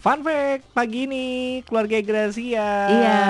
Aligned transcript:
Fun 0.00 0.24
fact 0.24 0.64
pagi 0.72 1.04
ini 1.04 1.24
keluarga 1.68 2.00
Gracia. 2.00 2.88
Iya, 2.88 3.20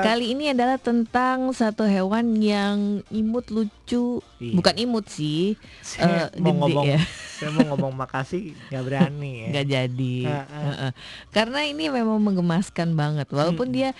kali 0.00 0.32
ini 0.32 0.48
adalah 0.48 0.80
tentang 0.80 1.52
satu 1.52 1.84
hewan 1.84 2.40
yang 2.40 3.04
imut 3.12 3.52
lucu, 3.52 4.24
Iya. 4.40 4.52
bukan 4.56 4.74
imut 4.80 5.12
sih, 5.12 5.60
Saya 5.80 6.32
eh, 6.32 6.40
mau 6.40 6.56
gede 6.56 6.72
ngomong, 6.72 6.84
ya. 6.88 7.00
saya 7.36 7.50
mau 7.52 7.64
ngomong 7.68 7.92
makasih 7.94 8.56
nggak 8.72 8.84
berani 8.84 9.32
ya. 9.44 9.46
nggak 9.52 9.66
jadi. 9.68 10.16
Heeh. 10.24 10.64
Heeh. 10.64 10.90
Karena 11.32 11.60
ini 11.64 11.84
memang 11.88 12.16
menggemaskan 12.16 12.96
banget, 12.96 13.28
walaupun 13.28 13.68
Mm. 13.68 13.74
dia 13.76 13.90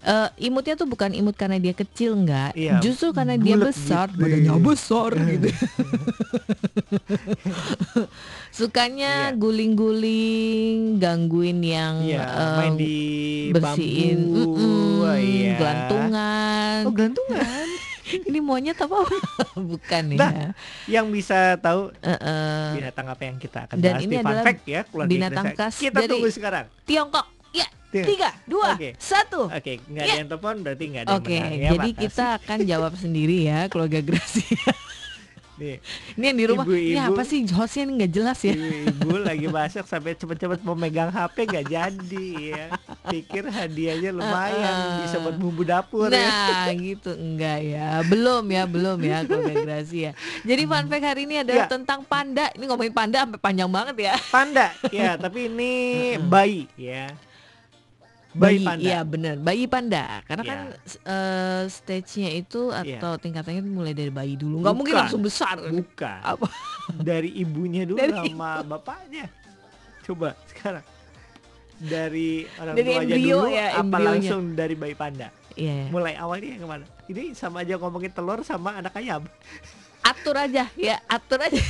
eh, 0.00 0.28
imutnya 0.42 0.74
tuh 0.74 0.84
bukan 0.84 1.10
imut 1.10 1.34
karena 1.34 1.56
dia 1.56 1.72
kecil 1.72 2.14
nggak, 2.16 2.52
Iya, 2.52 2.78
justru 2.78 3.10
karena 3.10 3.34
dia 3.34 3.54
besar, 3.54 4.06
gitu. 4.08 4.20
badannya 4.20 4.52
besar 4.60 5.10
gitu. 5.16 5.48
Sukanya 8.50 9.30
Iya. 9.30 9.36
guling-guling, 9.36 10.98
gangguin 10.98 11.60
yang 11.60 11.94
Iya, 12.00 12.22
eh, 12.22 12.56
main 12.56 12.74
di 12.74 12.96
bersihin, 13.50 14.18
bambu. 14.28 14.44
Oh, 15.00 15.14
iya. 15.14 15.54
gelantungan. 15.56 16.78
Oh, 16.84 16.92
gelantungan. 16.92 17.66
Ini 18.28 18.40
monyet 18.40 18.78
apa? 18.78 19.04
Bukan 19.70 20.02
Nah, 20.16 20.32
ya. 20.32 20.48
yang 20.88 21.12
bisa 21.12 21.60
tahu 21.60 21.92
Heeh. 22.00 22.80
binatang 22.80 23.06
apa 23.06 23.22
yang 23.22 23.36
kita 23.36 23.68
akan 23.68 23.76
Dan 23.76 23.92
bahas 23.92 24.00
ini 24.00 24.08
di 24.08 24.16
fun 24.16 24.24
adalah 24.24 24.42
fact 24.42 24.62
ya 24.64 24.80
binatang 25.04 25.46
khas 25.52 25.74
Kita 25.76 25.98
dari- 25.98 26.08
tunggu 26.08 26.30
sekarang. 26.30 26.64
Tiongkok. 26.82 27.26
Ya, 27.88 28.04
Tiga. 28.04 28.30
dua, 28.44 28.74
Oke. 28.74 28.92
satu. 28.96 29.48
Oke, 29.48 29.80
nggak 29.82 30.02
Ya. 30.02 30.12
ada 30.12 30.18
yang 30.18 30.28
telepon 30.28 30.54
berarti 30.60 30.84
nggak 30.86 31.02
ada 31.02 31.10
yang 31.10 31.18
Oke, 31.18 31.32
menang 31.34 31.52
ya. 31.54 31.70
jadi 31.70 31.78
makasih. 31.88 32.02
kita 32.04 32.24
akan 32.34 32.58
jawab 32.62 32.92
sendiri 33.02 33.38
ya, 33.42 33.58
keluarga 33.66 34.00
Gracia. 34.00 34.60
Nih, 35.58 35.82
Ini 36.14 36.24
yang 36.24 36.38
di 36.38 36.46
rumah, 36.46 36.62
ini 36.62 36.94
Ibu-ibu. 36.94 37.02
apa 37.10 37.22
sih 37.24 37.42
hostnya 37.48 37.82
ini 37.82 37.92
nggak 37.98 38.12
jelas 38.12 38.38
ya? 38.40 38.54
ibu 38.54 39.10
lagi 39.26 39.48
masak 39.48 39.84
sampai 39.84 40.14
cepet-cepet 40.14 40.62
mau 40.62 40.76
megang 40.76 41.08
HP 41.08 41.50
nggak 41.50 41.66
jadi 41.66 42.28
ya. 42.38 42.64
Pikir 43.04 43.42
hadiahnya 43.42 44.10
lumayan 44.12 44.70
Uh-uh. 44.70 45.02
bisa 45.02 45.16
buat 45.18 45.34
bumbu 45.34 45.64
dapur 45.64 46.12
ya. 46.12 46.30
Nah 46.62 46.70
gitu 46.70 47.10
enggak 47.10 47.58
ya 47.64 48.04
Belum 48.04 48.44
ya 48.46 48.62
belum 48.64 49.00
ya 49.00 49.24
keluarga 49.24 49.54
Gracia 49.58 50.10
Jadi 50.40 50.62
fun 50.62 50.86
fact 50.86 51.06
hari 51.06 51.24
ini 51.24 51.40
adalah 51.40 51.64
Ya. 51.64 51.66
tentang 51.66 52.04
panda 52.04 52.52
Ini 52.52 52.64
ngomongin 52.64 52.92
panda 52.92 53.18
sampai 53.18 53.40
panjang 53.40 53.66
banget 53.66 53.96
ya 53.98 54.14
Panda, 54.28 54.66
ya 54.92 55.16
tapi 55.24 55.48
ini 55.48 55.72
bayi 56.20 56.68
ya. 56.76 57.10
Bayi, 58.28 58.60
panda. 58.60 58.84
Iya 58.84 59.00
bener 59.02 59.34
Bayi 59.36 59.64
panda 59.64 60.20
Karena 60.22 60.42
Iya. 60.44 60.50
kan 60.50 60.60
eh, 60.84 61.62
stage-nya 61.66 62.30
itu 62.30 62.68
Iya. 62.68 63.00
Atau 63.00 63.16
tingkatannya 63.16 63.60
itu 63.60 63.70
mulai 63.70 63.96
dari 63.96 64.12
bayi 64.12 64.36
dulu 64.36 64.60
nggak 64.60 64.76
mungkin 64.76 64.94
langsung 64.94 65.24
besar 65.24 65.56
Bukan. 65.56 66.20
Apa? 66.22 66.44
Dari 67.08 67.32
ibunya 67.34 67.84
dulu 67.84 67.96
Dari 67.96 68.12
sama 68.12 68.60
bapaknya. 68.62 69.32
Coba 70.04 70.36
sekarang. 70.46 70.84
Dari 71.78 72.42
orang 72.56 72.74
Dari 72.74 72.90
tuanya 72.90 73.14
embrio 73.14 73.36
dulu 73.38 73.48
ya, 73.48 73.66
apa 73.70 73.80
embrionya. 73.80 74.08
langsung 74.10 74.42
dari 74.52 74.74
bayi 74.74 74.94
panda? 74.94 75.28
Iya 75.52 75.88
Mulai 75.88 76.14
awalnya 76.14 76.48
yang 76.52 76.62
ke 76.62 76.68
mana? 76.68 76.84
Ini 77.06 77.22
sama 77.32 77.62
aja 77.62 77.74
ngomongin 77.76 78.10
telur 78.10 78.40
sama 78.42 78.76
anak 78.76 78.92
ayam. 78.94 79.24
Atur 80.00 80.36
aja 80.36 80.68
ya 80.74 80.96
Atur 81.06 81.40
aja 81.40 81.60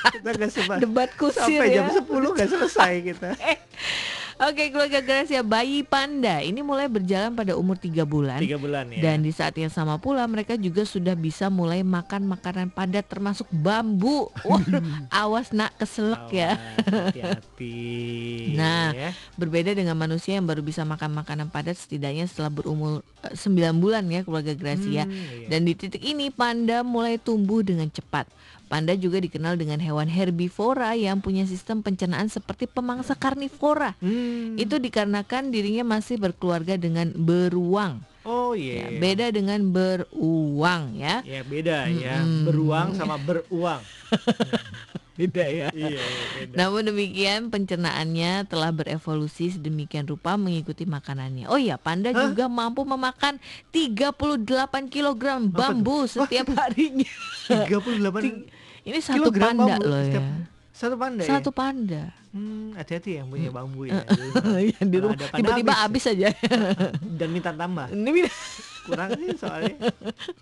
Kita 0.00 0.28
nggak 0.32 0.50
sempat 0.50 0.76
Debat 0.78 1.10
kusir 1.14 1.40
sampai 1.42 1.66
ya 1.68 1.84
jam 1.84 2.00
10 2.00 2.08
nggak 2.08 2.48
selesai 2.48 2.92
kita. 3.04 3.28
Oke 4.40 4.72
keluarga 4.72 5.04
Gracia 5.04 5.44
Bayi 5.44 5.84
panda 5.84 6.40
Ini 6.40 6.64
mulai 6.64 6.88
berjalan 6.88 7.36
pada 7.36 7.60
umur 7.60 7.76
3 7.76 7.92
bulan 8.08 8.40
Tiga 8.40 8.56
bulan 8.56 8.88
ya. 8.88 9.12
Dan 9.12 9.20
di 9.20 9.36
saat 9.36 9.52
yang 9.60 9.68
sama 9.68 10.00
pula 10.00 10.24
mereka 10.24 10.56
juga 10.56 10.88
sudah 10.88 11.12
bisa 11.12 11.52
mulai 11.52 11.84
makan 11.84 12.24
makanan 12.24 12.72
padat 12.72 13.04
termasuk 13.04 13.44
bambu. 13.52 14.32
Waduh, 14.48 14.80
awas 15.12 15.52
nak 15.52 15.76
keselak 15.76 16.32
ya. 16.32 16.56
Awas, 16.56 17.12
Hati-hati. 17.12 17.76
Nah, 18.60 18.96
ya. 18.96 19.10
Berbeda 19.36 19.76
dengan 19.76 19.96
manusia 19.96 20.36
yang 20.40 20.48
baru 20.48 20.64
bisa 20.64 20.84
makan 20.88 21.12
makanan 21.12 21.52
padat 21.52 21.76
setidaknya 21.76 22.24
setelah 22.24 22.48
berumur 22.48 23.04
eh, 23.24 23.36
9 23.36 23.76
bulan 23.76 24.08
ya 24.08 24.24
keluarga 24.24 24.56
Gracia. 24.56 25.04
Hmm, 25.04 25.12
iya. 25.12 25.48
Dan 25.52 25.68
di 25.68 25.76
titik 25.76 26.00
ini 26.00 26.32
panda 26.32 26.80
mulai 26.80 27.20
tumbuh 27.20 27.60
dengan 27.60 27.92
cepat. 27.92 28.24
Panda 28.70 28.94
juga 28.94 29.18
dikenal 29.18 29.58
dengan 29.58 29.82
hewan 29.82 30.06
herbivora 30.06 30.94
yang 30.94 31.18
punya 31.18 31.42
sistem 31.42 31.82
pencernaan 31.82 32.30
seperti 32.30 32.70
pemangsa 32.70 33.18
karnivora. 33.18 33.98
Hmm. 33.98 34.54
Itu 34.54 34.78
dikarenakan 34.78 35.50
dirinya 35.50 35.98
masih 35.98 36.22
berkeluarga 36.22 36.78
dengan 36.78 37.10
beruang. 37.10 37.98
Oh 38.22 38.54
Ya, 38.54 38.86
iya. 38.86 39.00
beda 39.00 39.26
dengan 39.34 39.58
beruang 39.74 40.94
ya. 40.94 41.24
Ya 41.26 41.42
beda 41.42 41.90
ya. 41.90 42.22
Mm-mm. 42.22 42.46
Beruang 42.46 42.94
sama 42.94 43.18
beruang. 43.18 43.82
Beda 45.20 45.44
ya. 45.44 45.68
iya, 45.70 45.88
iya, 45.92 46.00
beda. 46.34 46.54
Namun 46.56 46.80
demikian 46.86 47.40
pencernaannya 47.46 48.48
telah 48.48 48.72
berevolusi 48.72 49.52
sedemikian 49.52 50.04
rupa 50.04 50.34
mengikuti 50.34 50.82
makanannya. 50.82 51.44
Oh 51.46 51.54
iya, 51.54 51.76
panda 51.76 52.08
Hah? 52.08 52.24
juga 52.24 52.48
mampu 52.48 52.82
memakan 52.82 53.36
38 53.68 54.16
kg 54.88 55.22
bambu 55.46 56.08
setiap 56.08 56.48
harinya. 56.56 57.04
38 57.46 57.68
Ting- 58.18 58.48
Ini 58.80 58.98
satu 58.98 59.28
kilogram 59.28 59.52
panda 59.54 59.76
bambu 59.76 59.84
loh 59.86 60.00
setiap- 60.02 60.24
ya. 60.24 60.36
Satu 60.72 60.96
panda 60.96 61.22
Satu 61.22 61.50
ya? 61.50 61.54
panda. 61.54 62.02
Hmm, 62.30 62.72
hati-hati 62.72 63.20
yang 63.20 63.28
punya 63.28 63.50
bambu 63.50 63.84
ya. 63.84 64.00
Yang 64.72 64.86
di 64.86 64.96
rumah 64.96 65.18
tiba-tiba 65.18 65.74
habis. 65.76 66.06
habis 66.06 66.14
aja. 66.16 66.28
Dan 67.20 67.28
minta 67.28 67.52
tambah. 67.52 67.92
Ini 67.92 68.24
Kurang 68.90 69.10
sih 69.14 69.28
soalnya. 69.34 69.76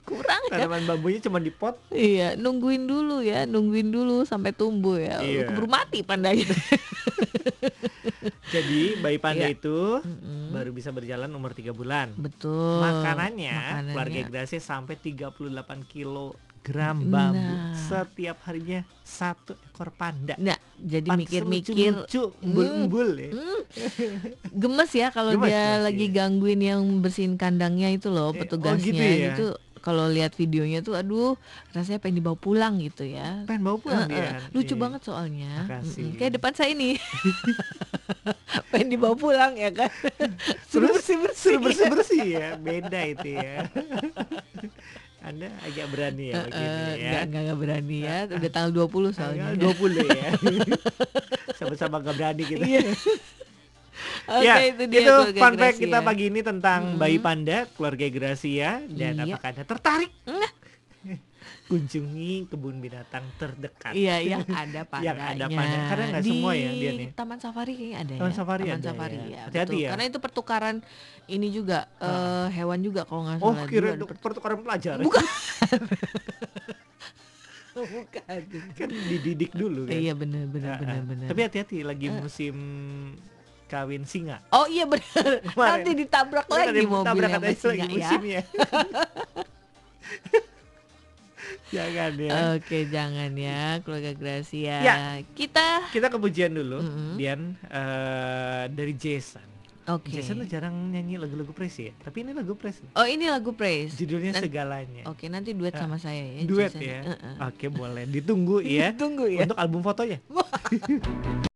kurang 0.03 0.41
ya. 0.49 0.53
Tanaman 0.59 0.83
bambunya 0.85 1.21
cuma 1.21 1.39
di 1.39 1.51
pot. 1.51 1.77
Iya, 1.89 2.35
nungguin 2.35 2.85
dulu 2.85 3.21
ya, 3.21 3.45
nungguin 3.45 3.89
dulu 3.89 4.25
sampai 4.25 4.51
tumbuh 4.51 4.97
ya. 4.97 5.21
Iya. 5.21 5.47
Keburu 5.47 5.69
mati 5.69 6.01
pandanya. 6.01 6.49
Jadi 8.49 8.97
bayi 8.99 9.21
panda 9.21 9.45
Iya. 9.45 9.53
itu 9.53 10.01
Mm-mm. 10.01 10.51
baru 10.51 10.73
bisa 10.73 10.89
berjalan 10.89 11.29
umur 11.29 11.53
3 11.53 11.69
bulan. 11.71 12.17
Betul. 12.17 12.81
Makanannya, 12.81 13.53
Makanannya. 13.53 13.93
keluarga 13.93 14.21
Gracia 14.27 14.57
sampai 14.59 14.97
38 14.97 15.85
kilogram 16.61 16.99
bambu 17.01 17.39
Nah. 17.39 17.73
setiap 17.73 18.37
harinya 18.45 18.81
satu 19.01 19.55
ekor 19.65 19.89
panda. 19.91 20.35
Nah, 20.37 20.55
jadi 20.77 21.09
mikir-mikir 21.09 22.05
embul-embul 22.43 23.09
ya. 23.17 23.31
Hmm, 23.33 23.61
gemes 24.53 24.91
ya 24.93 25.09
kalau 25.09 25.33
Gemes, 25.33 25.49
dia 25.49 25.63
gemes, 25.73 25.85
lagi 25.85 26.05
iya. 26.05 26.15
gangguin 26.15 26.61
yang 26.61 26.83
bersihin 26.99 27.35
kandangnya 27.35 27.89
itu 27.91 28.09
loh 28.09 28.31
Eh, 28.31 28.35
oh 28.35 28.39
petugasnya 28.39 28.85
gitu 28.85 29.03
ya? 29.03 29.33
itu 29.33 29.47
kalau 29.79 30.05
lihat 30.07 30.35
videonya 30.35 30.83
tuh 30.83 30.93
aduh 30.93 31.39
rasanya 31.71 32.03
pengen 32.03 32.19
dibawa 32.19 32.35
pulang 32.35 32.77
gitu 32.79 33.05
ya 33.05 33.47
Pengen 33.47 33.63
bawa 33.63 33.79
pulang 33.79 34.05
Eh, 34.05 34.11
dia. 34.11 34.27
eh, 34.27 34.33
lucu 34.51 34.75
Iya. 34.75 34.81
banget 34.81 35.01
soalnya 35.03 35.53
Makasih. 35.63 36.03
Mm-mm, 36.05 36.19
kayak 36.19 36.33
depan 36.35 36.53
saya 36.53 36.71
ini 36.71 36.91
pengen 38.71 38.89
dibawa 38.91 39.15
pulang 39.15 39.55
ya 39.55 39.71
kan 39.71 39.89
suruh 40.67 40.91
bersih 40.91 41.17
bersih 41.17 41.55
Suruh 41.55 41.61
bersih-bersih 41.63 42.25
ya, 42.27 42.49
beda 42.57 43.01
itu 43.07 43.29
ya. 43.31 43.57
Anda 45.19 45.51
agak 45.67 45.87
berani 45.91 46.25
ya 46.31 46.47
begini 46.47 46.63
ya. 46.63 46.95
Enggak, 46.95 47.23
enggak, 47.27 47.43
enggak 47.43 47.59
berani 47.59 47.97
ya 48.01 48.17
udah 48.39 48.51
tanggal 48.51 48.73
20 48.87 49.17
soalnya 49.17 49.45
Tanggal 49.51 49.75
20 49.75 50.15
ya. 50.15 50.31
Sama-sama 51.59 51.99
gak 51.99 52.15
berani 52.15 52.43
kita. 52.47 52.63
Iya. 52.63 52.81
Oke 54.29 54.45
ya, 54.47 54.55
itu 54.63 54.85
dia 54.87 55.01
itu 55.03 55.15
fun 55.35 55.59
fact 55.59 55.81
kita 55.81 55.99
pagi 56.05 56.31
ini 56.31 56.39
tentang 56.39 56.95
Mm-mm. 56.95 57.01
bayi 57.03 57.19
panda, 57.19 57.67
keluarga 57.75 58.07
Gracia 58.07 58.79
dan 58.87 59.19
Iya. 59.19 59.35
apakah 59.35 59.49
Anda 59.51 59.65
tertarik? 59.67 60.11
Nah. 60.23 60.51
Kunjungi 61.65 62.47
kebun 62.47 62.77
binatang 62.79 63.25
terdekat. 63.37 63.93
Iya 63.93 64.17
yang 64.21 64.45
ada 64.45 64.83
pandanya. 64.83 65.07
Yang 65.09 65.19
ada 65.23 65.45
panda. 65.49 65.79
Karena 65.89 66.05
nggak 66.11 66.25
semua 66.25 66.53
ya 66.53 66.71
dia 66.73 66.91
nih. 66.93 67.09
Taman 67.13 67.39
Safari 67.39 67.73
kayaknya 67.73 67.97
ada 67.99 68.13
Taman 68.15 68.29
ya. 68.29 68.37
safari 68.37 68.63
Taman 68.63 68.75
ada 68.75 68.85
Safari 68.85 69.17
ya. 69.17 69.25
ya. 69.25 69.41
Hati-hati 69.47 69.77
ya. 69.79 69.89
Karena 69.93 70.05
itu 70.07 70.19
pertukaran 70.19 70.77
ini 71.27 71.49
juga 71.49 71.79
eh, 71.99 72.47
hewan 72.53 72.79
juga 72.81 73.01
kalau 73.03 73.23
nggak 73.25 73.39
Oh, 73.39 73.53
salah. 73.53 73.67
kira 73.67 73.89
ada 73.95 74.05
per- 74.05 74.19
pertukaran 74.19 74.59
pelajar. 74.61 74.97
Bukan. 74.99 75.25
Bukan. 77.79 78.43
kan 78.75 78.89
dididik 78.91 79.55
dulu 79.55 79.87
kan. 79.87 79.95
Iya 79.95 80.13
benar 80.13 80.51
benar 80.51 80.71
Ah, 80.75 80.79
benar 80.83 81.03
benar. 81.07 81.27
Tapi 81.31 81.41
hati-hati 81.41 81.77
lagi 81.81 82.11
musim 82.11 82.57
kawin 83.69 84.03
singa. 84.03 84.43
Oh 84.51 84.67
iya 84.67 84.83
benar. 84.83 85.45
Nanti 85.55 85.91
ditabrak 85.95 86.51
lagi 86.51 86.75
yang 86.75 86.91
mobilnya 86.91 87.39
lagi 87.39 87.55
singa 87.55 87.77
ya. 87.79 87.87
musimnya. 87.87 88.43
Jangan 91.69 92.13
ya. 92.17 92.31
Oke 92.55 92.79
jangan 92.87 93.31
ya 93.33 93.79
keluarga 93.81 94.13
Gracia. 94.13 94.77
Ya. 94.79 94.97
Kita 95.31 95.89
Kita 95.89 96.09
ke 96.09 96.17
pujian 96.17 96.51
dulu, 96.51 96.81
Mm-mm. 96.81 97.15
Dian 97.15 97.55
eh, 97.63 98.65
dari 98.69 98.93
Jason. 98.93 99.45
oke. 99.87 100.09
Jason 100.09 100.37
tuh 100.39 100.49
jarang 100.49 100.73
nyanyi 100.89 101.17
lagu-lagu 101.17 101.49
praise 101.51 101.81
ya, 101.83 101.93
tapi 101.99 102.21
ini 102.21 102.33
lagu 102.33 102.53
praise. 102.53 102.81
Oh 102.93 103.05
ini 103.05 103.25
lagu 103.25 103.53
praise. 103.53 103.93
Judulnya 103.95 104.33
Nanti- 104.33 104.45
segalanya. 104.45 105.03
Oke 105.07 105.27
nanti 105.27 105.53
duet 105.53 105.73
Ah, 105.73 105.85
sama 105.85 105.97
saya 105.97 106.21
ya. 106.21 106.45
Duet 106.45 106.69
Jason. 106.71 106.81
ya. 106.83 107.01
Eh, 107.03 107.17
eh. 107.17 107.35
Oke 107.43 107.67
boleh 107.69 108.05
ditunggu 108.05 108.61
ya 108.61 108.93
Tunggu 109.01 109.25
ya. 109.27 109.45
untuk 109.45 109.57
album 109.57 109.81
fotonya. 109.81 110.21